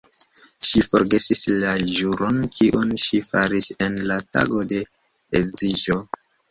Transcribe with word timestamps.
Ŝi 0.69 0.79
forgesis 0.85 1.43
la 1.65 1.75
ĵuron, 1.97 2.41
kiun 2.57 2.97
ŝi 3.05 3.23
faris 3.29 3.71
en 3.89 4.03
la 4.13 4.21
tago 4.35 4.69
de 4.75 4.85
edziĝo! 5.43 6.05